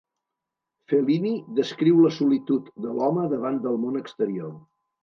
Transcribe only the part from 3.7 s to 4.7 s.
món exterior.